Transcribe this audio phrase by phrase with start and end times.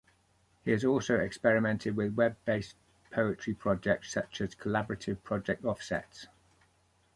[0.65, 2.75] He has also experimented with web-based
[3.11, 6.25] poetry projects such as the collaborative project "OffSets".